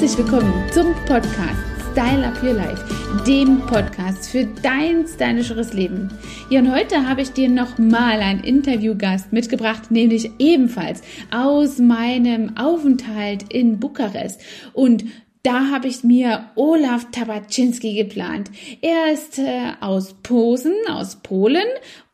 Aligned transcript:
Herzlich 0.00 0.24
willkommen 0.24 0.70
zum 0.72 0.94
Podcast 1.06 1.58
Style 1.90 2.24
Up 2.24 2.40
Your 2.40 2.52
Life, 2.52 2.84
dem 3.26 3.58
Podcast 3.66 4.30
für 4.30 4.44
dein 4.62 5.04
stylischeres 5.08 5.72
Leben. 5.72 6.08
Ja, 6.50 6.60
und 6.60 6.72
heute 6.72 7.08
habe 7.08 7.22
ich 7.22 7.32
dir 7.32 7.48
nochmal 7.48 8.20
einen 8.20 8.44
Interviewgast 8.44 9.32
mitgebracht, 9.32 9.90
nämlich 9.90 10.30
ebenfalls 10.38 11.02
aus 11.32 11.78
meinem 11.78 12.56
Aufenthalt 12.56 13.52
in 13.52 13.80
Bukarest. 13.80 14.40
Und 14.72 15.04
da 15.42 15.68
habe 15.72 15.88
ich 15.88 16.04
mir 16.04 16.44
Olaf 16.54 17.10
Tabaczynski 17.10 17.94
geplant. 17.94 18.52
Er 18.80 19.12
ist 19.12 19.40
äh, 19.40 19.72
aus 19.80 20.14
Posen, 20.22 20.74
aus 20.88 21.16
Polen 21.16 21.66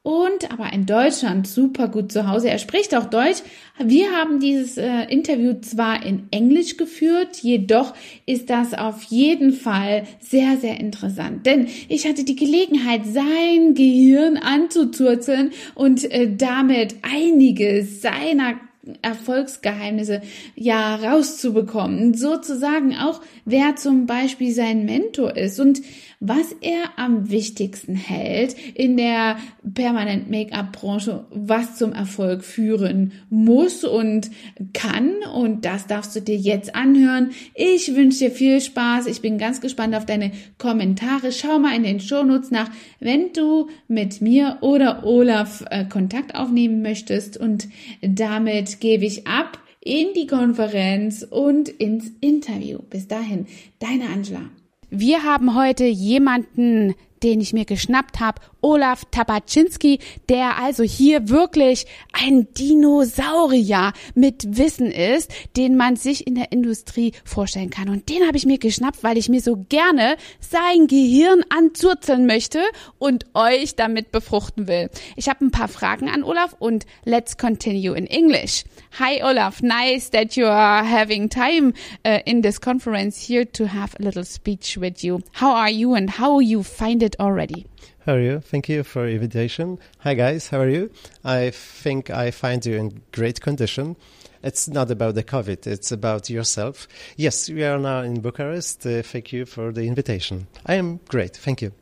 und 0.04 0.52
aber 0.52 0.70
in 0.74 0.84
Deutschland 0.84 1.48
super 1.48 1.88
gut 1.88 2.12
zu 2.12 2.28
Hause. 2.28 2.50
Er 2.50 2.58
spricht 2.58 2.94
auch 2.94 3.06
Deutsch. 3.06 3.38
Wir 3.78 4.12
haben 4.12 4.38
dieses 4.38 4.76
äh, 4.76 5.04
Interview 5.04 5.54
zwar 5.62 6.04
in 6.04 6.28
Englisch 6.30 6.76
geführt, 6.76 7.38
jedoch 7.38 7.94
ist 8.26 8.50
das 8.50 8.74
auf 8.74 9.02
jeden 9.04 9.54
Fall 9.54 10.06
sehr, 10.20 10.58
sehr 10.58 10.78
interessant. 10.78 11.46
Denn 11.46 11.68
ich 11.88 12.06
hatte 12.06 12.24
die 12.24 12.36
Gelegenheit, 12.36 13.06
sein 13.06 13.72
Gehirn 13.72 14.36
anzuzurzeln 14.36 15.52
und 15.74 16.04
äh, 16.12 16.36
damit 16.36 16.96
einige 17.02 17.82
seiner 17.82 18.60
Erfolgsgeheimnisse 19.02 20.22
ja 20.54 20.96
rauszubekommen. 20.96 22.14
Sozusagen 22.14 22.96
auch, 22.96 23.20
wer 23.44 23.76
zum 23.76 24.06
Beispiel 24.06 24.52
sein 24.52 24.84
Mentor 24.84 25.36
ist 25.36 25.60
und 25.60 25.80
was 26.26 26.52
er 26.62 26.84
am 26.96 27.30
wichtigsten 27.30 27.94
hält 27.94 28.56
in 28.74 28.96
der 28.96 29.36
permanent 29.74 30.30
Make-up-Branche, 30.30 31.26
was 31.30 31.76
zum 31.76 31.92
Erfolg 31.92 32.44
führen 32.44 33.12
muss 33.28 33.84
und 33.84 34.30
kann. 34.72 35.12
Und 35.34 35.66
das 35.66 35.86
darfst 35.86 36.16
du 36.16 36.22
dir 36.22 36.36
jetzt 36.36 36.74
anhören. 36.74 37.30
Ich 37.54 37.94
wünsche 37.94 38.20
dir 38.20 38.30
viel 38.30 38.62
Spaß. 38.62 39.06
Ich 39.06 39.20
bin 39.20 39.36
ganz 39.36 39.60
gespannt 39.60 39.94
auf 39.94 40.06
deine 40.06 40.32
Kommentare. 40.56 41.30
Schau 41.30 41.58
mal 41.58 41.76
in 41.76 41.82
den 41.82 42.00
Shownotes 42.00 42.50
nach, 42.50 42.70
wenn 43.00 43.32
du 43.34 43.68
mit 43.86 44.22
mir 44.22 44.58
oder 44.62 45.04
Olaf 45.04 45.62
äh, 45.70 45.84
Kontakt 45.84 46.34
aufnehmen 46.34 46.80
möchtest. 46.80 47.36
Und 47.36 47.68
damit 48.00 48.73
gebe 48.80 49.04
ich 49.04 49.26
ab 49.26 49.58
in 49.80 50.14
die 50.14 50.26
Konferenz 50.26 51.26
und 51.28 51.68
ins 51.68 52.10
Interview. 52.20 52.78
Bis 52.88 53.06
dahin, 53.06 53.46
deine 53.78 54.08
Angela. 54.08 54.50
Wir 54.90 55.24
haben 55.24 55.54
heute 55.54 55.84
jemanden, 55.84 56.94
den 57.24 57.40
ich 57.40 57.52
mir 57.54 57.64
geschnappt 57.64 58.20
habe, 58.20 58.40
Olaf 58.60 59.04
Tabaczynski, 59.10 59.98
der 60.28 60.58
also 60.58 60.82
hier 60.82 61.28
wirklich 61.28 61.86
ein 62.12 62.48
Dinosaurier 62.54 63.92
mit 64.14 64.56
Wissen 64.56 64.90
ist, 64.90 65.30
den 65.56 65.76
man 65.76 65.96
sich 65.96 66.26
in 66.26 66.34
der 66.34 66.52
Industrie 66.52 67.12
vorstellen 67.24 67.70
kann. 67.70 67.88
Und 67.88 68.08
den 68.08 68.26
habe 68.26 68.36
ich 68.36 68.46
mir 68.46 68.58
geschnappt, 68.58 69.02
weil 69.02 69.18
ich 69.18 69.28
mir 69.28 69.40
so 69.40 69.64
gerne 69.68 70.16
sein 70.40 70.86
Gehirn 70.86 71.42
anzurzeln 71.48 72.26
möchte 72.26 72.62
und 72.98 73.26
euch 73.34 73.74
damit 73.74 74.12
befruchten 74.12 74.68
will. 74.68 74.90
Ich 75.16 75.28
habe 75.28 75.44
ein 75.44 75.50
paar 75.50 75.68
Fragen 75.68 76.08
an 76.08 76.22
Olaf 76.22 76.54
und 76.58 76.86
let's 77.04 77.36
continue 77.36 77.96
in 77.96 78.06
English. 78.06 78.64
Hi 78.98 79.22
Olaf, 79.24 79.62
nice 79.62 80.10
that 80.10 80.36
you 80.36 80.46
are 80.46 80.84
having 80.88 81.28
time 81.28 81.72
uh, 82.06 82.20
in 82.24 82.42
this 82.42 82.60
conference 82.60 83.26
here 83.26 83.50
to 83.52 83.66
have 83.66 83.94
a 83.98 84.02
little 84.02 84.24
speech 84.24 84.78
with 84.78 85.02
you. 85.02 85.20
How 85.40 85.54
are 85.54 85.70
you 85.70 85.94
and 85.94 86.18
how 86.18 86.40
you 86.40 86.62
find 86.62 87.02
it 87.02 87.13
already? 87.18 87.66
How 88.06 88.14
are 88.14 88.20
you? 88.20 88.40
Thank 88.40 88.68
you 88.68 88.82
for 88.82 89.06
invitation. 89.08 89.78
Hi 90.00 90.14
guys, 90.14 90.48
how 90.48 90.60
are 90.60 90.68
you? 90.68 90.90
I 91.24 91.50
think 91.50 92.10
I 92.10 92.30
find 92.30 92.64
you 92.64 92.76
in 92.76 93.02
great 93.12 93.40
condition. 93.40 93.96
It's 94.42 94.68
not 94.68 94.90
about 94.90 95.14
the 95.14 95.24
COVID, 95.24 95.66
it's 95.66 95.90
about 95.90 96.28
yourself. 96.28 96.86
Yes, 97.16 97.48
we 97.48 97.64
are 97.64 97.78
now 97.78 98.00
in 98.00 98.20
Bucharest. 98.20 98.86
Uh, 98.86 99.02
thank 99.02 99.32
you 99.32 99.46
for 99.46 99.72
the 99.72 99.82
invitation. 99.82 100.46
I 100.66 100.74
am 100.74 101.00
great, 101.08 101.36
thank 101.36 101.62
you. 101.62 101.72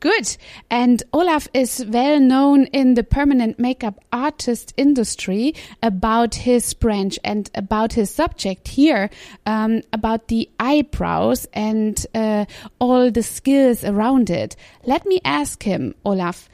Good. 0.00 0.36
And 0.70 1.02
Olaf 1.12 1.48
is 1.52 1.84
well 1.88 2.20
known 2.20 2.66
in 2.66 2.94
the 2.94 3.02
permanent 3.02 3.58
makeup 3.58 3.98
artist 4.12 4.72
industry 4.76 5.54
about 5.82 6.36
his 6.36 6.72
branch 6.72 7.18
and 7.24 7.50
about 7.54 7.94
his 7.94 8.08
subject 8.10 8.68
here, 8.68 9.10
um, 9.44 9.82
about 9.92 10.28
the 10.28 10.48
eyebrows 10.60 11.48
and 11.52 12.06
uh, 12.14 12.44
all 12.78 13.10
the 13.10 13.24
skills 13.24 13.84
around 13.84 14.30
it. 14.30 14.54
Let 14.84 15.04
me 15.04 15.20
ask 15.24 15.64
him, 15.64 15.96
Olaf, 16.04 16.48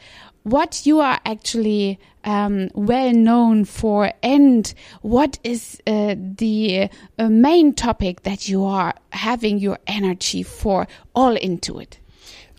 what 0.45 0.87
you 0.87 1.01
are 1.01 1.21
actually 1.27 1.99
um, 2.25 2.71
well 2.75 3.13
known 3.13 3.67
for 3.67 4.13
and 4.23 4.73
what 5.03 5.39
is 5.45 5.81
uh, 5.87 6.15
the 6.17 6.89
uh, 7.19 7.29
main 7.29 7.75
topic 7.75 8.23
that 8.23 8.49
you 8.49 8.65
are 8.65 8.95
having 9.13 9.59
your 9.59 9.79
energy 9.87 10.43
for 10.43 10.87
all 11.15 11.37
into 11.37 11.79
it 11.79 11.99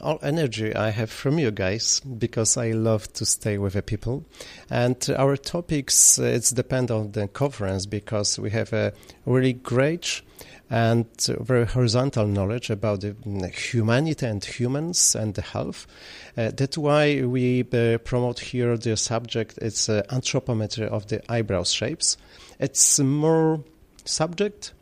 all 0.05 0.19
energy 0.21 0.73
I 0.75 0.91
have 0.91 1.09
from 1.09 1.39
you 1.39 1.51
guys 1.51 1.99
because 2.01 2.57
I 2.57 2.71
love 2.71 3.11
to 3.13 3.25
stay 3.25 3.57
with 3.57 3.73
the 3.73 3.81
people. 3.81 4.23
And 4.69 4.97
our 5.17 5.35
topics, 5.35 6.19
uh, 6.19 6.23
it's 6.23 6.51
depend 6.51 6.91
on 6.91 7.11
the 7.11 7.27
conference 7.27 7.85
because 7.85 8.37
we 8.37 8.51
have 8.51 8.71
a 8.71 8.93
really 9.25 9.53
great 9.53 10.21
and 10.69 11.05
very 11.41 11.65
horizontal 11.65 12.27
knowledge 12.27 12.69
about 12.69 13.01
the 13.01 13.13
mm, 13.13 13.53
humanity 13.53 14.25
and 14.25 14.43
humans 14.43 15.15
and 15.15 15.33
the 15.33 15.41
health. 15.41 15.87
Uh, 16.37 16.51
that's 16.55 16.77
why 16.77 17.23
we 17.23 17.61
uh, 17.73 17.97
promote 17.99 18.39
here 18.39 18.77
the 18.77 18.95
subject. 18.95 19.57
It's 19.61 19.89
uh, 19.89 20.03
anthropometry 20.09 20.87
of 20.87 21.07
the 21.07 21.21
eyebrow 21.31 21.63
shapes. 21.63 22.17
It's 22.59 22.99
more 22.99 23.63
subject 24.05 24.73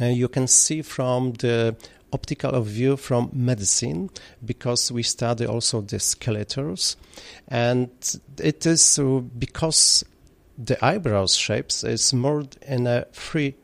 uh, 0.00 0.06
you 0.06 0.28
can 0.28 0.46
see 0.46 0.82
from 0.82 1.32
the 1.34 1.76
optical 2.12 2.60
view 2.62 2.96
from 2.96 3.30
medicine 3.32 4.10
because 4.44 4.92
we 4.92 5.02
study 5.02 5.46
also 5.46 5.80
the 5.80 5.98
skeletons 5.98 6.96
and 7.48 7.90
it 8.38 8.66
is 8.66 8.98
uh, 8.98 9.20
because 9.38 10.04
the 10.58 10.82
eyebrows 10.84 11.34
shapes 11.34 11.84
is 11.84 12.12
more 12.12 12.44
in 12.66 12.86
a 12.86 13.06
free 13.12 13.54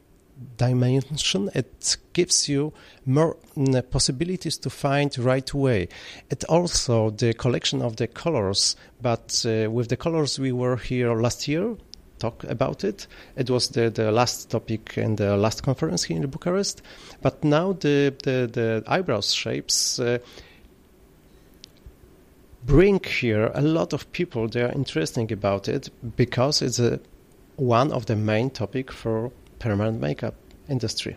dimension 0.56 1.50
it 1.54 1.96
gives 2.12 2.48
you 2.48 2.72
more 3.04 3.36
mm, 3.56 3.90
possibilities 3.90 4.56
to 4.58 4.70
find 4.70 5.16
right 5.18 5.52
way. 5.52 5.88
It 6.30 6.44
also 6.44 7.10
the 7.10 7.34
collection 7.34 7.82
of 7.82 7.96
the 7.96 8.06
colors 8.06 8.76
but 9.00 9.44
uh, 9.46 9.70
with 9.70 9.88
the 9.88 9.96
colors 9.96 10.38
we 10.38 10.52
were 10.52 10.76
here 10.76 11.14
last 11.14 11.48
year 11.48 11.76
talk 12.18 12.44
about 12.44 12.84
it. 12.84 13.06
It 13.36 13.50
was 13.50 13.68
the, 13.68 13.90
the 13.90 14.10
last 14.12 14.50
topic 14.50 14.94
in 14.96 15.16
the 15.16 15.36
last 15.36 15.62
conference 15.62 16.04
here 16.04 16.16
in 16.16 16.26
Bucharest. 16.28 16.82
But 17.22 17.42
now 17.44 17.72
the, 17.72 18.14
the, 18.22 18.48
the 18.52 18.82
eyebrows 18.86 19.32
shapes 19.32 19.98
uh, 19.98 20.18
bring 22.64 23.02
here 23.02 23.50
a 23.54 23.62
lot 23.62 23.92
of 23.92 24.10
people. 24.12 24.48
They 24.48 24.62
are 24.62 24.72
interesting 24.72 25.32
about 25.32 25.68
it 25.68 25.90
because 26.16 26.62
it's 26.62 26.78
a, 26.78 27.00
one 27.56 27.92
of 27.92 28.06
the 28.06 28.16
main 28.16 28.50
topic 28.50 28.92
for 28.92 29.30
permanent 29.58 30.00
makeup 30.00 30.34
industry. 30.68 31.16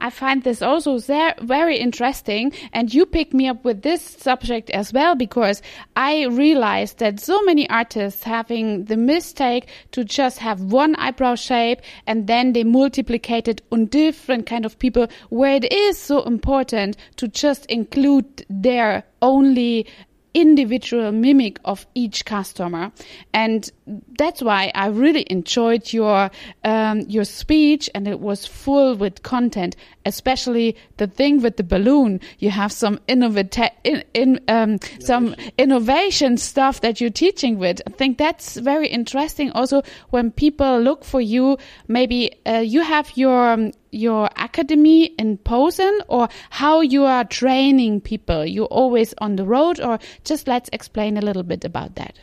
I 0.00 0.10
find 0.10 0.42
this 0.42 0.62
also 0.62 0.98
very 0.98 1.76
interesting. 1.78 2.52
And 2.72 2.92
you 2.92 3.06
picked 3.06 3.34
me 3.34 3.48
up 3.48 3.64
with 3.64 3.82
this 3.82 4.02
subject 4.02 4.70
as 4.70 4.92
well 4.92 5.14
because 5.14 5.62
I 5.94 6.26
realized 6.26 6.98
that 6.98 7.20
so 7.20 7.42
many 7.42 7.68
artists 7.68 8.22
having 8.22 8.84
the 8.86 8.96
mistake 8.96 9.68
to 9.92 10.04
just 10.04 10.38
have 10.38 10.60
one 10.60 10.96
eyebrow 10.96 11.34
shape 11.34 11.80
and 12.06 12.26
then 12.26 12.52
they 12.52 12.64
multiplicate 12.64 13.48
it 13.48 13.62
on 13.70 13.86
different 13.86 14.46
kind 14.46 14.64
of 14.64 14.78
people 14.78 15.06
where 15.28 15.54
it 15.54 15.70
is 15.72 15.98
so 15.98 16.22
important 16.22 16.96
to 17.16 17.28
just 17.28 17.66
include 17.66 18.46
their 18.48 19.04
only 19.22 19.86
individual 20.34 21.12
mimic 21.12 21.58
of 21.64 21.86
each 21.94 22.24
customer. 22.24 22.92
And 23.32 23.70
that's 24.18 24.42
why 24.42 24.70
I 24.74 24.86
really 24.88 25.26
enjoyed 25.28 25.92
your 25.92 26.30
um, 26.64 27.00
your 27.00 27.24
speech 27.24 27.90
and 27.94 28.06
it 28.06 28.20
was 28.20 28.46
full 28.46 28.94
with 28.96 29.22
content 29.22 29.76
especially 30.06 30.76
the 30.96 31.06
thing 31.06 31.42
with 31.42 31.56
the 31.56 31.62
balloon. 31.62 32.20
You 32.38 32.50
have 32.50 32.72
some 32.72 32.98
innovative 33.06 33.70
in, 33.84 34.04
in 34.14 34.40
um, 34.48 34.78
some 35.00 35.34
innovation 35.58 36.36
stuff 36.36 36.80
that 36.80 37.00
you're 37.00 37.10
teaching 37.10 37.58
with. 37.58 37.82
I 37.86 37.90
think 37.90 38.18
that's 38.18 38.56
very 38.56 38.88
interesting. 38.88 39.50
Also 39.52 39.82
when 40.10 40.30
people 40.30 40.80
look 40.80 41.04
for 41.04 41.20
you 41.20 41.58
maybe 41.88 42.32
uh, 42.46 42.58
you 42.58 42.82
have 42.82 43.12
your 43.16 43.52
um, 43.52 43.72
your 43.90 44.28
academy 44.36 45.06
in 45.06 45.38
Posen 45.38 46.00
or 46.08 46.28
how 46.50 46.80
you 46.80 47.04
are 47.04 47.24
training 47.24 48.00
people? 48.00 48.44
You 48.44 48.64
always 48.64 49.14
on 49.18 49.36
the 49.36 49.44
road 49.44 49.80
or 49.80 49.98
just 50.24 50.46
let's 50.46 50.70
explain 50.72 51.16
a 51.16 51.20
little 51.20 51.42
bit 51.42 51.64
about 51.64 51.96
that. 51.96 52.18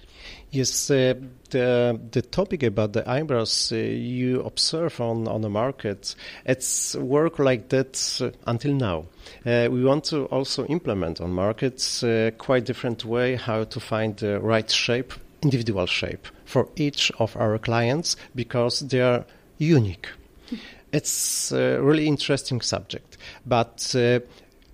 Yes, 0.51 0.89
uh, 0.89 1.13
the 1.49 1.99
the 2.11 2.21
topic 2.21 2.63
about 2.63 2.93
the 2.93 3.09
eyebrows 3.09 3.71
uh, 3.71 3.75
you 3.75 4.41
observe 4.41 5.01
on 5.01 5.27
on 5.27 5.41
the 5.41 5.49
market, 5.49 6.15
it's 6.45 6.95
work 6.95 7.37
like 7.37 7.67
that 7.69 8.31
until 8.45 8.73
now. 8.73 9.05
Uh, 9.45 9.67
we 9.69 9.83
want 9.83 10.05
to 10.05 10.25
also 10.25 10.65
implement 10.67 11.19
on 11.19 11.31
markets 11.31 12.01
uh, 12.01 12.31
quite 12.37 12.63
different 12.65 13.03
way 13.03 13.35
how 13.35 13.65
to 13.65 13.79
find 13.79 14.15
the 14.17 14.39
right 14.39 14.71
shape, 14.71 15.13
individual 15.41 15.85
shape 15.85 16.27
for 16.45 16.69
each 16.77 17.11
of 17.19 17.35
our 17.35 17.57
clients 17.57 18.15
because 18.33 18.79
they 18.79 19.01
are 19.01 19.25
unique. 19.57 20.07
It's 20.91 21.51
a 21.51 21.81
really 21.81 22.07
interesting 22.07 22.61
subject, 22.61 23.17
but 23.45 23.93
uh, 23.95 24.19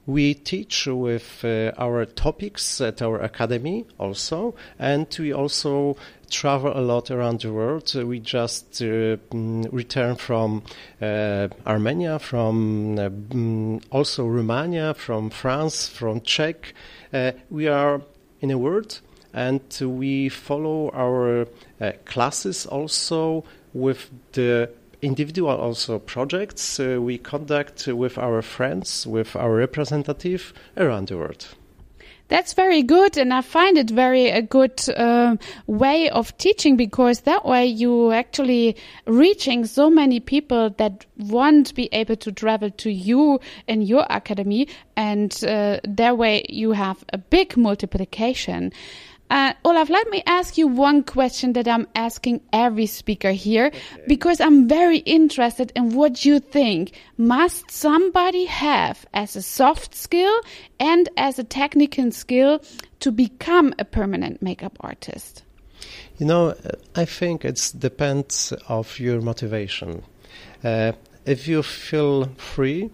we 0.06 0.34
teach 0.34 0.86
with 0.86 1.46
uh, 1.46 1.72
our 1.78 2.06
topics 2.06 2.82
at 2.82 3.02
our 3.02 3.22
academy 3.22 3.86
also, 3.98 4.54
and 4.78 5.08
we 5.18 5.32
also 5.32 5.96
travel 6.30 6.78
a 6.78 6.82
lot 6.82 7.10
around 7.10 7.42
the 7.42 7.54
world. 7.54 7.94
We 7.96 8.20
just 8.20 8.82
uh, 8.82 9.18
mm, 9.32 9.72
returned 9.72 10.20
from 10.20 10.64
uh, 11.02 11.48
Armenia, 11.66 12.20
from 12.20 13.00
uh, 13.00 13.10
mm, 13.10 13.82
also 13.92 14.28
Romania, 14.28 14.94
from 14.94 15.30
France, 15.30 15.88
from 15.88 16.22
Czech. 16.22 16.74
Uh, 17.14 17.32
we 17.50 17.68
are 17.68 18.02
in 18.42 18.52
a 18.52 18.58
world, 18.58 19.00
and 19.34 19.62
we 19.82 20.28
follow 20.28 20.92
our 20.94 21.48
classes 22.06 22.66
also 22.66 23.46
with 23.74 24.10
the 24.34 24.70
individual 25.04 25.58
also 25.58 26.00
projects 26.00 26.80
uh, 26.80 26.98
we 27.00 27.18
conduct 27.18 27.88
with 27.88 28.18
our 28.18 28.42
friends, 28.42 29.06
with 29.06 29.36
our 29.36 29.54
representative 29.54 30.54
around 30.78 31.10
the 31.10 31.18
world. 31.18 31.48
That's 32.30 32.54
very 32.54 32.82
good, 32.82 33.18
and 33.18 33.34
I 33.34 33.42
find 33.42 33.78
it 33.78 33.90
very 33.90 34.30
a 34.30 34.42
good 34.42 34.82
uh, 34.90 35.36
way 35.68 36.10
of 36.10 36.36
teaching 36.38 36.78
because 36.78 37.22
that 37.22 37.46
way 37.46 37.66
you 37.66 38.12
actually 38.12 38.78
reaching 39.06 39.66
so 39.66 39.90
many 39.90 40.20
people 40.20 40.70
that 40.78 41.06
won't 41.18 41.76
be 41.76 41.90
able 41.92 42.16
to 42.16 42.32
travel 42.32 42.72
to 42.72 42.90
you 42.90 43.40
in 43.68 43.82
your 43.82 44.08
academy, 44.10 44.68
and 44.96 45.32
uh, 45.44 45.80
that 45.84 46.18
way 46.18 46.46
you 46.50 46.72
have 46.72 47.04
a 47.12 47.18
big 47.18 47.58
multiplication. 47.58 48.72
Uh, 49.34 49.52
Olaf, 49.66 49.90
let 49.90 50.08
me 50.12 50.22
ask 50.28 50.60
you 50.60 50.68
one 50.68 51.02
question 51.02 51.54
that 51.54 51.68
I'm 51.68 51.88
asking 51.96 52.42
every 52.54 52.86
speaker 52.86 53.32
here 53.32 53.72
okay. 53.74 54.04
because 54.08 54.40
I'm 54.40 54.68
very 54.68 55.00
interested 55.00 55.72
in 55.76 55.96
what 55.96 56.24
you 56.24 56.40
think. 56.40 56.92
Must 57.18 57.72
somebody 57.72 58.46
have 58.46 59.08
as 59.12 59.36
a 59.36 59.42
soft 59.42 59.96
skill 59.96 60.40
and 60.80 61.10
as 61.18 61.40
a 61.40 61.44
technical 61.44 62.12
skill 62.12 62.62
to 63.00 63.12
become 63.12 63.74
a 63.80 63.86
permanent 63.86 64.44
makeup 64.44 64.78
artist? 64.82 65.42
You 66.20 66.28
know, 66.28 66.56
I 66.96 67.06
think 67.06 67.44
it 67.44 67.74
depends 67.80 68.54
of 68.68 69.00
your 69.00 69.20
motivation. 69.20 70.04
Uh, 70.64 70.92
if 71.26 71.48
you 71.48 71.64
feel 71.64 72.26
free 72.38 72.92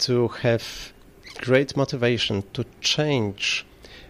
to 0.00 0.28
have 0.42 0.92
great 1.40 1.78
motivation 1.78 2.42
to 2.52 2.66
change 2.82 3.64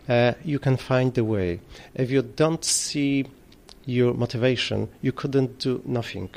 uh, 0.09 0.33
you 0.45 0.59
can 0.59 0.77
find 0.77 1.15
the 1.15 1.25
way. 1.25 1.61
If 1.95 2.11
you 2.11 2.23
don't 2.23 2.65
see 2.65 3.27
your 3.85 4.15
motivation, 4.15 4.89
you 5.01 5.13
couldn't 5.13 5.59
do 5.59 5.83
nothing. 5.85 6.31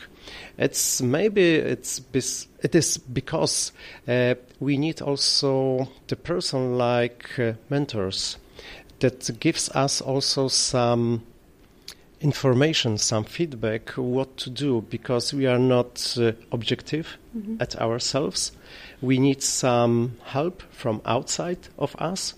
It's 0.58 1.02
maybe 1.02 1.56
it's 1.56 2.02
it 2.62 2.76
is 2.76 2.98
because 2.98 3.72
uh, 4.08 4.36
we 4.60 4.78
need 4.78 5.02
also 5.02 5.88
the 6.08 6.16
person 6.16 6.78
like 6.78 7.40
uh, 7.40 7.54
mentors 7.70 8.38
that 9.00 9.40
gives 9.40 9.70
us 9.70 10.02
also 10.02 10.48
some 10.48 11.24
information, 12.22 12.98
some 12.98 13.24
feedback, 13.24 13.90
what 13.92 14.38
to 14.38 14.50
do, 14.50 14.82
because 14.90 15.34
we 15.34 15.46
are 15.46 15.60
not 15.60 16.18
uh, 16.18 16.32
objective 16.52 17.18
mm-hmm. 17.38 17.58
at 17.60 17.76
ourselves. 17.76 18.52
We 19.02 19.20
need 19.20 19.44
some 19.44 20.14
help 20.24 20.64
from 20.72 21.02
outside 21.06 21.68
of 21.78 21.96
us 21.98 22.34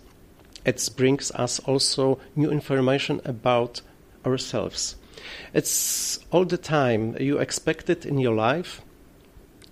it 0.67 0.89
brings 0.97 1.31
us 1.31 1.59
also 1.59 2.19
new 2.35 2.51
information 2.51 3.21
about 3.23 3.81
ourselves. 4.25 4.97
It's 5.53 6.19
all 6.29 6.45
the 6.45 6.57
time 6.57 7.15
you 7.19 7.39
expect 7.39 7.89
it 7.89 8.05
in 8.05 8.19
your 8.19 8.35
life, 8.35 8.81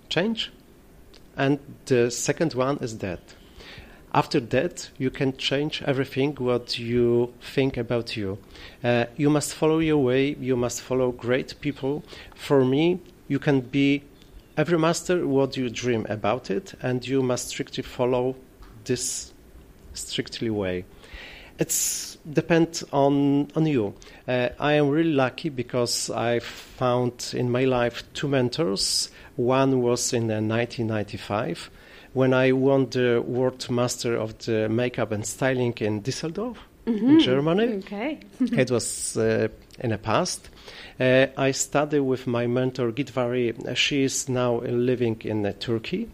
change, 0.10 0.52
and 1.36 1.60
the 1.86 2.10
second 2.10 2.54
one 2.54 2.78
is 2.78 2.98
that. 3.00 3.20
After 4.14 4.40
that, 4.40 4.90
you 4.98 5.10
can 5.10 5.36
change 5.36 5.84
everything 5.86 6.36
what 6.36 6.80
you 6.80 7.34
think 7.42 7.76
about 7.76 8.16
you. 8.16 8.38
Uh, 8.82 9.06
you 9.18 9.30
must 9.30 9.54
follow 9.54 9.80
your 9.80 9.98
way. 9.98 10.38
You 10.40 10.56
must 10.56 10.82
follow 10.82 11.12
great 11.12 11.60
people. 11.60 12.06
For 12.34 12.64
me, 12.64 13.02
you 13.28 13.40
can 13.40 13.60
be 13.60 14.04
every 14.56 14.80
master 14.80 15.28
what 15.28 15.58
you 15.58 15.70
dream 15.70 16.06
about 16.08 16.50
it, 16.50 16.74
and 16.82 17.06
you 17.06 17.22
must 17.22 17.50
strictly 17.50 17.84
follow 17.84 18.38
this 18.86 19.34
strictly 19.96 20.50
way. 20.50 20.86
It's 21.58 22.18
depends 22.32 22.84
on 22.92 23.50
on 23.56 23.66
you. 23.66 23.94
Uh, 24.28 24.50
I 24.60 24.74
am 24.74 24.90
really 24.90 25.14
lucky 25.14 25.50
because 25.50 26.10
I 26.10 26.40
found 26.40 27.34
in 27.34 27.50
my 27.50 27.64
life 27.64 28.04
two 28.14 28.28
mentors. 28.28 29.10
One 29.38 29.82
was 29.82 30.14
in 30.14 30.28
1995 30.28 31.70
when 32.16 32.34
I 32.34 32.54
won 32.54 32.90
the 32.90 33.22
World 33.22 33.70
Master 33.70 34.16
of 34.16 34.38
the 34.40 34.70
Makeup 34.70 35.12
and 35.12 35.26
Styling 35.26 35.74
in 35.82 36.02
Düsseldorf, 36.02 36.56
mm-hmm. 36.86 37.10
in 37.10 37.20
Germany. 37.20 37.74
Okay. 37.80 38.20
it 38.40 38.72
was 38.72 39.18
uh, 39.18 39.50
in 39.80 39.90
the 39.90 39.98
past. 39.98 40.50
Uh, 40.98 41.28
I 41.38 41.52
studied 41.52 42.00
with 42.00 42.26
my 42.26 42.48
mentor 42.48 42.92
Gitvari. 42.94 43.76
She 43.76 44.04
is 44.04 44.30
now 44.30 44.62
living 44.62 45.22
in 45.26 45.46
uh, 45.46 45.52
Turkey, 45.60 46.10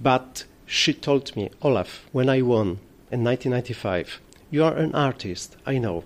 but 0.00 0.44
she 0.66 0.92
told 0.92 1.34
me, 1.34 1.50
Olaf, 1.62 2.06
when 2.12 2.28
I 2.28 2.42
won 2.42 2.78
in 3.12 3.22
1995, 3.24 4.20
you 4.50 4.64
are 4.64 4.74
an 4.74 4.94
artist, 4.94 5.56
I 5.66 5.76
know. 5.76 6.04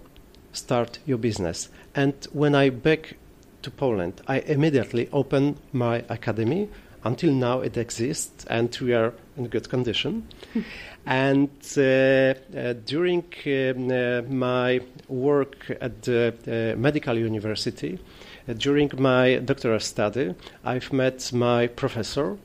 Start 0.53 0.99
your 1.07 1.19
business. 1.19 1.69
And 1.95 2.15
when 2.33 2.55
I 2.55 2.71
back 2.71 3.15
to 3.63 3.71
Poland, 3.71 4.21
I 4.27 4.41
immediately 4.41 5.09
opened 5.13 5.57
my 5.73 6.05
academy. 6.09 6.69
Until 7.05 7.33
now, 7.33 7.61
it 7.61 7.77
exists, 7.77 8.45
and 8.47 8.77
we 8.81 8.93
are 8.93 9.13
in 9.37 9.47
good 9.47 9.69
condition. 9.69 10.27
and 11.07 11.51
uh, 11.77 11.81
uh, 11.81 12.73
during 12.85 13.25
um, 13.47 13.91
uh, 13.93 14.23
my 14.23 14.81
work 15.09 15.71
at 15.81 16.03
the 16.03 16.35
uh, 16.75 16.77
medical 16.77 17.17
university, 17.17 18.01
uh, 18.49 18.53
during 18.55 18.91
my 18.99 19.37
doctoral 19.37 19.79
study, 19.79 20.35
I've 20.65 20.93
met 20.93 21.33
my 21.33 21.69
professor, 21.69 22.37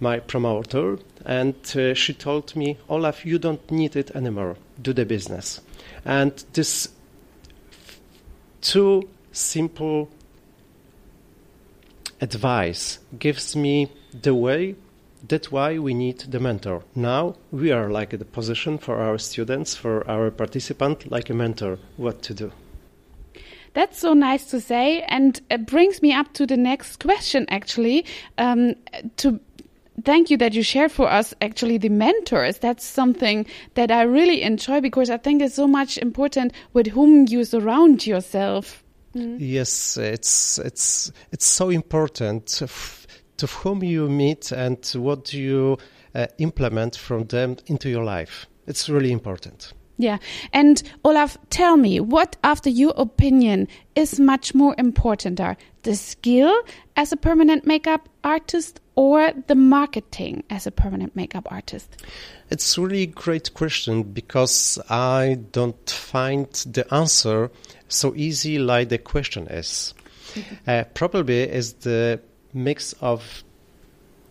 my 0.00 0.18
promoter, 0.20 0.98
and 1.24 1.54
uh, 1.74 1.94
she 1.94 2.12
told 2.12 2.54
me, 2.54 2.78
Olaf, 2.88 3.24
you 3.24 3.38
don't 3.38 3.70
need 3.70 3.96
it 3.96 4.10
anymore. 4.14 4.56
Do 4.80 4.92
the 4.92 5.04
business. 5.04 5.60
And 6.04 6.32
this 6.52 6.88
two 8.60 9.08
simple 9.32 10.08
advice 12.20 12.98
gives 13.18 13.54
me 13.54 13.90
the 14.22 14.34
way 14.34 14.74
that's 15.28 15.50
why 15.50 15.78
we 15.78 15.92
need 15.92 16.18
the 16.20 16.40
mentor 16.40 16.82
now 16.94 17.34
we 17.50 17.70
are 17.70 17.90
like 17.90 18.10
the 18.10 18.24
position 18.24 18.78
for 18.78 18.96
our 18.96 19.18
students 19.18 19.74
for 19.74 20.08
our 20.08 20.30
participant 20.30 21.10
like 21.10 21.28
a 21.28 21.34
mentor 21.34 21.78
what 21.96 22.22
to 22.22 22.32
do 22.32 22.50
that's 23.76 23.98
so 23.98 24.14
nice 24.14 24.46
to 24.52 24.58
say, 24.62 25.02
and 25.02 25.38
it 25.50 25.66
brings 25.66 26.00
me 26.00 26.10
up 26.10 26.32
to 26.32 26.46
the 26.46 26.56
next 26.56 27.04
question. 27.04 27.44
Actually, 27.50 28.06
um, 28.38 28.74
to 29.18 29.38
thank 30.04 30.30
you 30.30 30.36
that 30.38 30.54
you 30.54 30.62
shared 30.62 30.92
for 30.92 31.10
us 31.10 31.34
actually 31.40 31.78
the 31.78 31.88
mentors. 31.88 32.58
That's 32.58 32.84
something 32.84 33.46
that 33.74 33.90
I 33.90 34.02
really 34.02 34.42
enjoy 34.42 34.80
because 34.80 35.10
I 35.10 35.16
think 35.16 35.42
it's 35.42 35.54
so 35.54 35.66
much 35.66 35.98
important 35.98 36.52
with 36.72 36.88
whom 36.88 37.26
you 37.28 37.44
surround 37.44 38.06
yourself. 38.06 38.84
Mm. 39.14 39.36
Yes, 39.38 39.96
it's 39.96 40.58
it's 40.58 41.10
it's 41.32 41.46
so 41.46 41.70
important 41.70 42.62
to 43.36 43.46
whom 43.46 43.82
you 43.82 44.08
meet 44.08 44.52
and 44.52 44.84
what 44.94 45.24
do 45.24 45.40
you 45.40 45.78
uh, 46.14 46.26
implement 46.38 46.96
from 46.96 47.24
them 47.24 47.56
into 47.66 47.88
your 47.88 48.04
life. 48.04 48.46
It's 48.66 48.88
really 48.88 49.12
important. 49.12 49.72
Yeah. 49.98 50.18
And 50.52 50.82
Olaf, 51.04 51.38
tell 51.48 51.76
me, 51.76 52.00
what, 52.00 52.36
after 52.44 52.68
your 52.68 52.92
opinion, 52.96 53.68
is 53.94 54.20
much 54.20 54.54
more 54.54 54.74
important? 54.76 55.40
Are 55.40 55.56
the 55.82 55.94
skill 55.94 56.54
as 56.96 57.12
a 57.12 57.16
permanent 57.16 57.66
makeup 57.66 58.08
artist 58.22 58.80
or 58.96 59.30
the 59.46 59.54
marketing 59.54 60.42
as 60.50 60.66
a 60.66 60.70
permanent 60.70 61.14
makeup 61.14 61.46
artist? 61.50 62.02
It's 62.50 62.76
really 62.78 63.02
a 63.02 63.06
great 63.06 63.54
question 63.54 64.02
because 64.02 64.78
I 64.88 65.38
don't 65.52 65.88
find 65.88 66.50
the 66.52 66.92
answer 66.92 67.50
so 67.88 68.14
easy 68.16 68.58
like 68.58 68.88
the 68.88 68.98
question 68.98 69.46
is. 69.48 69.94
Mm-hmm. 70.34 70.54
Uh, 70.66 70.84
probably 70.94 71.42
is 71.42 71.74
the 71.74 72.20
mix 72.52 72.94
of 72.94 73.44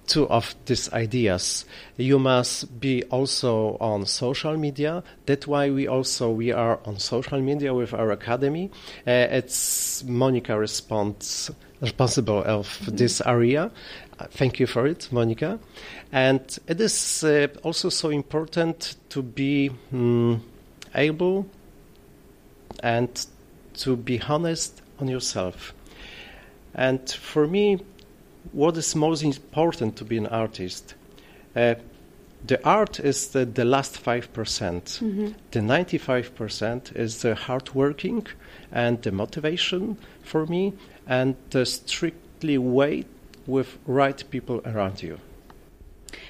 two 0.08 0.28
of 0.30 0.56
these 0.66 0.92
ideas. 0.94 1.66
You 1.98 2.20
must 2.20 2.80
be 2.80 3.04
also 3.06 3.78
on 3.80 4.06
social 4.06 4.58
media. 4.58 5.04
That's 5.26 5.48
why 5.48 5.70
we 5.70 5.88
also 5.88 6.32
we 6.32 6.52
are 6.52 6.80
on 6.86 7.00
social 7.00 7.42
media 7.42 7.74
with 7.74 7.94
our 7.94 8.12
academy. 8.12 8.72
Uh, 9.08 9.28
it's 9.32 10.04
Monica 10.04 10.58
responsible 10.58 12.44
of 12.44 12.68
mm-hmm. 12.68 12.96
this 12.96 13.22
area. 13.26 13.72
Uh, 14.20 14.26
thank 14.32 14.60
you 14.60 14.68
for 14.68 14.88
it, 14.88 15.10
Monica. 15.12 15.60
And 16.12 16.42
it 16.68 16.80
is 16.80 17.24
uh, 17.24 17.48
also 17.64 17.90
so 17.90 18.10
important 18.10 18.96
to 19.10 19.22
be 19.22 19.72
um, 19.92 20.42
able 20.94 21.48
and 22.82 23.26
to 23.76 23.96
be 23.96 24.22
honest 24.22 24.82
on 25.00 25.08
yourself. 25.08 25.74
And 26.74 27.10
for 27.10 27.48
me, 27.48 27.80
what 28.52 28.78
is 28.78 28.96
most 28.96 29.24
important 29.24 29.96
to 29.98 30.06
be 30.06 30.18
an 30.18 30.28
artist? 30.28 30.96
Uh, 31.56 31.75
the 32.46 32.64
art 32.64 33.00
is 33.00 33.30
the, 33.30 33.46
the 33.46 33.66
last 33.66 34.04
5%. 34.04 34.34
percent 34.34 35.00
mm-hmm. 35.02 35.32
The 35.52 35.60
95% 35.60 36.96
is 36.96 37.22
the 37.22 37.36
hard 37.36 37.74
working 37.74 38.28
and 38.72 39.02
the 39.02 39.12
motivation 39.12 39.98
for 40.24 40.46
me 40.46 40.74
and 41.08 41.36
the 41.50 41.66
strictly 41.66 42.58
wait 42.58 43.08
with 43.48 43.78
right 43.86 44.24
people 44.30 44.62
around 44.66 45.02
you. 45.02 45.20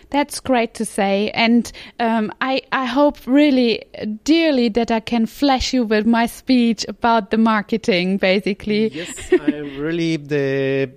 That's 0.09 0.39
great 0.39 0.75
to 0.75 0.85
say, 0.85 1.31
and 1.31 1.69
um, 1.99 2.31
I 2.39 2.61
I 2.71 2.85
hope 2.85 3.17
really 3.25 3.83
dearly 4.23 4.69
that 4.69 4.91
I 4.91 4.99
can 4.99 5.25
flash 5.25 5.73
you 5.73 5.83
with 5.83 6.05
my 6.05 6.27
speech 6.27 6.85
about 6.87 7.31
the 7.31 7.37
marketing, 7.37 8.17
basically. 8.17 8.89
Yes, 8.89 9.31
I'm 9.31 9.77
really 9.77 10.17
the 10.17 10.91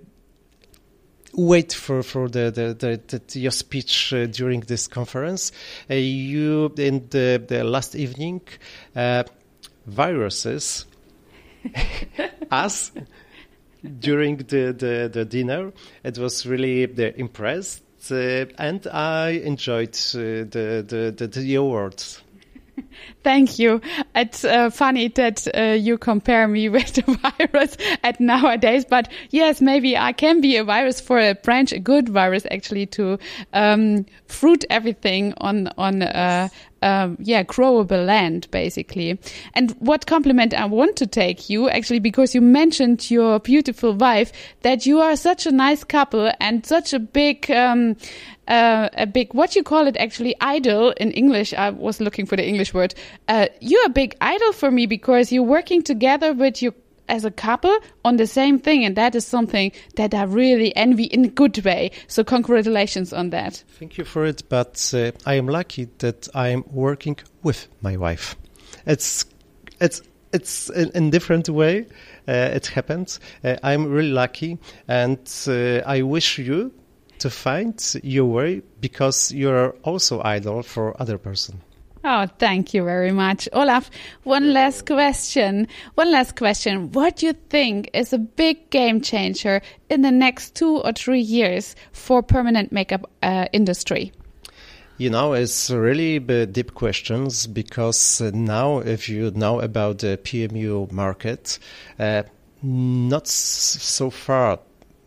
wait 1.35 1.73
for 1.73 2.03
for 2.03 2.29
the, 2.29 2.51
the, 2.51 2.75
the, 2.75 3.21
the 3.27 3.41
your 3.41 3.51
speech 3.51 4.13
uh, 4.13 4.27
during 4.27 4.61
this 4.61 4.89
conference. 4.89 5.53
Uh, 5.91 5.95
you 5.95 6.73
in 6.77 7.07
the, 7.11 7.43
the 7.47 7.65
last 7.65 7.95
evening, 7.95 8.41
uh, 8.97 9.25
viruses, 9.87 10.87
us 12.51 12.93
during 14.01 14.39
the, 14.39 14.73
the, 14.73 15.11
the 15.13 15.25
dinner. 15.25 15.73
It 16.05 16.19
was 16.19 16.47
really 16.47 16.87
the 16.87 17.19
impressed, 17.19 17.83
uh, 18.11 18.47
and 18.59 18.87
I 18.87 19.31
enjoyed 19.31 19.95
uh, 20.15 20.19
the, 20.49 20.85
the, 20.87 21.15
the 21.17 21.27
the 21.27 21.55
awards. 21.57 22.23
Thank 23.25 23.59
you. 23.59 23.81
It's 24.15 24.45
uh, 24.45 24.71
funny 24.71 25.09
that 25.09 25.47
uh, 25.55 25.77
you 25.79 25.99
compare 25.99 26.49
me 26.49 26.69
with 26.79 26.95
the 26.95 27.03
virus 27.03 27.77
at 28.03 28.21
nowadays, 28.21 28.85
but 28.85 29.09
yes, 29.31 29.61
maybe 29.61 29.97
I 29.97 30.13
can 30.13 30.41
be 30.41 30.57
a 30.57 30.65
virus 30.65 31.01
for 31.01 31.19
a 31.19 31.35
branch, 31.35 31.73
a 31.73 31.79
good 31.79 32.09
virus 32.09 32.47
actually 32.51 32.87
to 32.87 33.19
um, 33.53 34.07
fruit 34.27 34.65
everything 34.71 35.35
on 35.39 35.69
on 35.77 36.03
uh, 36.03 36.49
um, 36.83 37.17
yeah, 37.21 37.43
growable 37.43 38.05
land, 38.05 38.49
basically. 38.51 39.19
And 39.55 39.73
what 39.79 40.07
compliment 40.07 40.55
I 40.55 40.67
want 40.67 40.97
to 40.97 41.07
take 41.07 41.51
you, 41.51 41.69
actually, 41.69 41.99
because 41.99 42.35
you 42.35 42.41
mentioned 42.41 43.11
your 43.11 43.41
beautiful 43.41 43.95
wife, 43.95 44.33
that 44.63 44.87
you 44.87 45.01
are 45.01 45.17
such 45.17 45.47
a 45.47 45.51
nice 45.51 45.85
couple 45.85 46.31
and 46.41 46.65
such 46.65 46.93
a 46.93 46.99
big, 46.99 47.51
um, 47.51 47.97
uh, 48.47 48.89
a 48.95 49.07
big, 49.07 49.35
what 49.35 49.57
you 49.57 49.63
call 49.63 49.87
it 49.87 49.97
actually, 49.97 50.37
idol 50.41 50.93
in 50.99 51.11
English. 51.13 51.53
I 51.53 51.71
was 51.71 52.01
looking 52.01 52.27
for 52.27 52.37
the 52.37 52.47
English 52.47 52.73
word. 52.73 52.88
Uh, 53.27 53.47
you're 53.61 53.87
a 53.87 53.91
big 53.91 54.17
idol 54.21 54.53
for 54.53 54.71
me 54.71 54.87
because 54.87 55.33
you're 55.33 55.43
working 55.43 55.83
together 55.83 56.33
with 56.33 56.63
your 56.63 56.75
as 57.09 57.25
a 57.25 57.31
couple 57.31 57.77
on 58.05 58.17
the 58.17 58.27
same 58.27 58.59
thing 58.59 58.85
and 58.85 58.97
that 58.97 59.15
is 59.15 59.27
something 59.27 59.73
that 59.97 60.15
I 60.15 60.23
really 60.25 60.75
envy 60.77 61.05
in 61.05 61.25
a 61.25 61.29
good 61.29 61.65
way. 61.65 61.91
So 62.07 62.23
congratulations 62.23 63.13
on 63.13 63.31
that. 63.31 63.65
Thank 63.79 63.99
you 63.99 64.05
for 64.05 64.27
it 64.27 64.43
but 64.49 64.93
uh, 64.95 65.13
I 65.27 65.35
am 65.35 65.49
lucky 65.49 65.89
that 65.99 66.29
I 66.35 66.49
am 66.49 66.65
working 66.71 67.19
with 67.43 67.67
my 67.81 67.97
wife. 67.97 68.37
It's 68.87 69.25
it's 69.81 70.03
it's 70.33 70.69
in, 70.71 70.91
in 70.95 71.11
different 71.11 71.49
way 71.49 71.87
uh, 72.29 72.33
it 72.33 72.67
happens. 72.67 73.21
Uh, 73.43 73.57
I'm 73.63 73.87
really 73.87 74.13
lucky 74.13 74.59
and 74.87 75.19
uh, 75.47 75.79
I 75.87 76.03
wish 76.03 76.39
you 76.39 76.73
to 77.21 77.31
find 77.31 77.83
your 78.03 78.27
way 78.27 78.63
because 78.81 79.33
you're 79.33 79.71
also 79.83 80.23
idol 80.23 80.63
for 80.63 81.01
other 81.01 81.19
person 81.19 81.63
Oh, 82.11 82.27
thank 82.39 82.73
you 82.73 82.85
very 82.85 83.13
much. 83.13 83.51
Olaf, 83.53 83.91
one 84.23 84.55
last 84.55 84.87
question. 84.87 85.69
One 85.95 86.11
last 86.11 86.37
question. 86.37 86.91
What 86.93 87.17
do 87.17 87.27
you 87.27 87.35
think 87.35 87.91
is 87.93 88.15
a 88.15 88.19
big 88.19 88.71
game 88.71 89.03
changer 89.03 89.61
in 89.91 90.01
the 90.01 90.11
next 90.11 90.55
two 90.55 90.79
or 90.79 90.93
three 90.95 91.21
years 91.21 91.77
for 91.93 92.23
permanent 92.23 92.73
makeup 92.73 93.11
uh, 93.23 93.49
industry? 93.53 94.11
You 94.97 95.11
know, 95.11 95.35
it's 95.35 95.71
really 95.71 96.19
deep 96.47 96.73
questions 96.73 97.47
because 97.47 98.23
uh, 98.23 98.31
now, 98.33 98.79
if 98.79 99.11
you 99.11 99.31
know 99.33 99.61
about 99.61 99.99
the 99.99 100.17
PMU 100.17 100.91
market, 100.91 101.59
uh, 101.99 102.23
not 102.63 103.27
so 103.29 104.09
far 104.09 104.61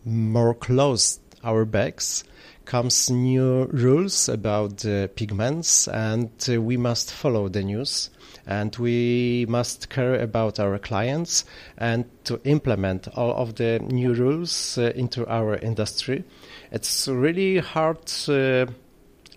more 0.06 0.54
close 0.54 1.20
our 1.44 1.66
bags 1.66 2.26
comes 2.66 3.10
new 3.10 3.66
rules 3.66 4.30
about 4.30 4.86
uh, 4.86 5.08
pigments, 5.16 5.88
and 5.88 6.30
uh, 6.50 6.62
we 6.62 6.78
must 6.78 7.12
follow 7.12 7.50
the 7.50 7.64
news. 7.64 8.10
And 8.48 8.76
we 8.78 9.46
must 9.48 9.90
care 9.90 10.16
about 10.16 10.60
our 10.60 10.80
clients 10.80 11.46
and 11.78 12.06
to 12.24 12.42
implement 12.44 13.08
all 13.16 13.34
of 13.36 13.56
the 13.56 13.80
new 13.80 14.14
rules 14.14 14.78
uh, 14.78 14.92
into 14.96 15.28
our 15.28 15.56
industry. 15.58 16.24
It's 16.72 17.08
really 17.08 17.60
hard 17.60 18.12
uh, 18.28 18.66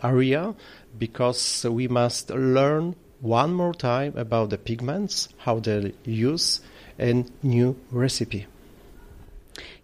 area 0.03 0.55
because 0.99 1.67
we 1.69 1.89
must 1.89 2.31
learn 2.31 2.97
one 3.21 3.53
more 3.53 3.75
time 3.75 4.15
about 4.17 4.51
the 4.51 4.59
pigments, 4.59 5.29
how 5.39 5.59
they 5.59 5.93
use 6.05 6.61
in 6.99 7.31
new 7.43 7.77
recipe. 7.91 8.47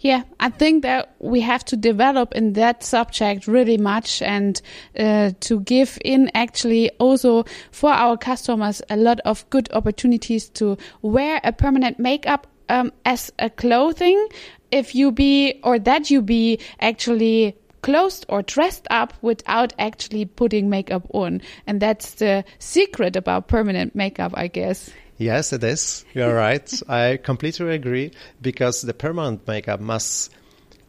Yeah, 0.01 0.23
I 0.41 0.49
think 0.49 0.83
that 0.83 1.15
we 1.19 1.43
have 1.43 1.63
to 1.67 1.77
develop 1.77 2.33
in 2.35 2.55
that 2.55 2.83
subject 2.83 3.47
really 3.47 3.77
much 3.77 4.23
and 4.23 4.61
uh, 4.99 5.33
to 5.41 5.61
give 5.61 5.99
in 6.03 6.31
actually 6.35 6.91
also 6.99 7.45
for 7.71 7.91
our 7.91 8.17
customers 8.17 8.81
a 8.89 8.97
lot 8.97 9.21
of 9.27 9.49
good 9.51 9.71
opportunities 9.75 10.49
to 10.51 10.79
wear 11.03 11.39
a 11.45 11.53
permanent 11.53 11.99
makeup 11.99 12.47
um, 12.71 12.93
as 13.05 13.31
a 13.39 13.51
clothing 13.51 14.27
if 14.71 14.95
you 14.95 15.13
be 15.13 15.61
or 15.65 15.79
that 15.79 16.11
you 16.11 16.23
be 16.23 16.59
actually 16.81 17.55
clothed 17.83 18.25
or 18.31 18.41
dressed 18.41 18.87
up 18.91 19.13
without 19.21 19.75
actually 19.79 20.25
putting 20.25 20.71
makeup 20.71 21.07
on. 21.13 21.43
And 21.67 21.81
that's 21.81 22.15
the 22.15 22.45
secret 22.59 23.17
about 23.17 23.49
permanent 23.49 23.95
makeup, 23.95 24.33
I 24.35 24.47
guess. 24.47 24.89
Yes, 25.21 25.53
it 25.53 25.63
is. 25.63 26.07
You're 26.15 26.35
right. 26.35 26.83
I 26.89 27.19
completely 27.23 27.75
agree 27.75 28.13
because 28.41 28.81
the 28.81 28.95
permanent 28.95 29.47
makeup 29.47 29.79
must 29.79 30.33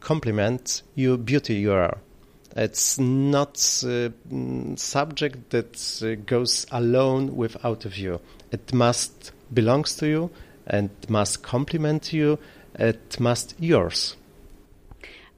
complement 0.00 0.82
your 0.94 1.18
beauty 1.18 1.56
you 1.56 1.72
are. 1.74 1.98
It's 2.56 2.98
not 2.98 3.56
a 3.84 4.10
mm, 4.30 4.78
subject 4.78 5.50
that 5.50 6.02
uh, 6.02 6.14
goes 6.24 6.66
alone 6.70 7.36
without 7.36 7.84
of 7.84 7.98
you. 7.98 8.20
It 8.50 8.72
must 8.72 9.32
belongs 9.52 9.96
to 9.96 10.06
you 10.06 10.30
and 10.66 10.88
must 11.10 11.42
complement 11.42 12.14
you. 12.14 12.38
It 12.74 13.20
must 13.20 13.54
yours. 13.60 14.16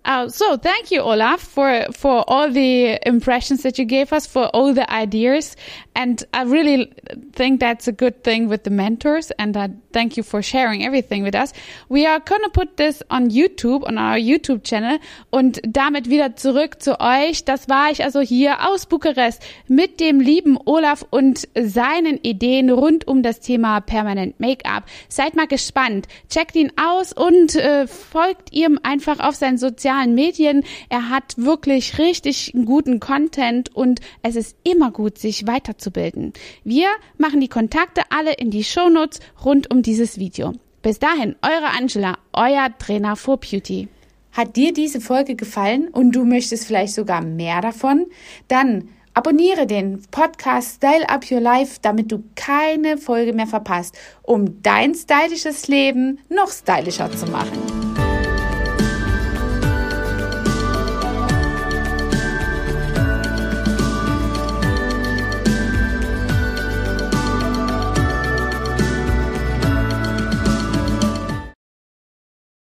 Uh, 0.04 0.28
so 0.28 0.58
thank 0.58 0.90
you, 0.90 1.00
Olaf, 1.00 1.40
for 1.40 1.86
for 1.92 2.24
all 2.28 2.50
the 2.50 2.98
impressions 3.06 3.62
that 3.62 3.78
you 3.78 3.86
gave 3.86 4.12
us, 4.12 4.26
for 4.26 4.48
all 4.48 4.74
the 4.74 4.84
ideas, 4.92 5.56
and 5.94 6.22
I 6.34 6.42
really 6.42 6.92
think 7.32 7.60
that's 7.60 7.88
a 7.88 7.92
good 7.92 8.22
thing 8.22 8.50
with 8.50 8.64
the 8.64 8.70
mentors. 8.70 9.30
And 9.38 9.56
I 9.56 9.70
thank 9.94 10.18
you 10.18 10.22
for 10.22 10.42
sharing 10.42 10.84
everything 10.84 11.22
with 11.22 11.34
us. 11.34 11.54
We 11.88 12.06
are 12.06 12.20
gonna 12.20 12.50
put 12.50 12.76
this 12.76 13.02
on 13.08 13.30
YouTube, 13.30 13.88
on 13.88 13.96
our 13.96 14.18
YouTube 14.18 14.64
channel, 14.64 14.98
und 15.30 15.62
damit 15.64 16.10
wieder 16.10 16.36
zurück 16.36 16.82
zu 16.82 17.00
euch. 17.00 17.46
Das 17.46 17.70
war 17.70 17.90
ich 17.90 18.04
also 18.04 18.20
hier 18.20 18.68
aus 18.68 18.84
Bukarest 18.84 19.42
mit 19.68 20.00
dem 20.00 20.20
lieben 20.20 20.58
Olaf 20.66 21.06
und 21.08 21.48
seinen 21.58 22.18
Ideen 22.18 22.68
rund 22.68 23.08
um 23.08 23.22
das 23.22 23.40
Thema 23.40 23.80
Permanent 23.80 24.38
Make-up. 24.38 24.84
Seid 25.08 25.34
mal 25.34 25.46
gespannt, 25.46 26.08
checkt 26.28 26.56
ihn 26.56 26.72
aus 26.76 27.14
und 27.14 27.56
äh, 27.56 27.86
folgt 27.86 28.52
ihm 28.52 28.78
einfach 28.82 29.20
auf 29.20 29.34
seinen 29.36 29.56
sozialen 29.56 29.93
sozialen 29.94 30.14
Medien. 30.14 30.64
Er 30.88 31.10
hat 31.10 31.34
wirklich 31.36 31.98
richtig 31.98 32.52
guten 32.64 33.00
Content 33.00 33.74
und 33.74 34.00
es 34.22 34.36
ist 34.36 34.56
immer 34.64 34.90
gut, 34.90 35.18
sich 35.18 35.46
weiterzubilden. 35.46 36.32
Wir 36.64 36.88
machen 37.18 37.40
die 37.40 37.48
Kontakte 37.48 38.02
alle 38.10 38.34
in 38.34 38.50
die 38.50 38.64
Shownotes 38.64 39.20
rund 39.44 39.72
um 39.72 39.82
dieses 39.82 40.18
Video. 40.18 40.52
Bis 40.82 40.98
dahin, 40.98 41.36
eure 41.42 41.70
Angela, 41.76 42.18
euer 42.32 42.68
Trainer 42.78 43.16
for 43.16 43.38
Beauty. 43.38 43.88
Hat 44.32 44.56
dir 44.56 44.72
diese 44.72 45.00
Folge 45.00 45.36
gefallen 45.36 45.88
und 45.88 46.12
du 46.12 46.24
möchtest 46.24 46.66
vielleicht 46.66 46.94
sogar 46.94 47.22
mehr 47.22 47.60
davon? 47.60 48.06
Dann 48.48 48.88
abonniere 49.14 49.66
den 49.66 50.02
Podcast 50.10 50.76
Style 50.76 51.08
Up 51.08 51.30
Your 51.30 51.40
Life, 51.40 51.78
damit 51.80 52.10
du 52.10 52.24
keine 52.34 52.98
Folge 52.98 53.32
mehr 53.32 53.46
verpasst, 53.46 53.96
um 54.22 54.60
dein 54.62 54.94
stylisches 54.94 55.68
Leben 55.68 56.18
noch 56.28 56.50
stylischer 56.50 57.10
zu 57.12 57.26
machen. 57.26 57.73